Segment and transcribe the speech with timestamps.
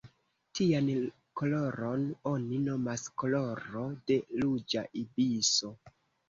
[0.59, 0.87] Tian
[1.41, 5.73] koloron oni nomas koloro de ruĝa ibiso.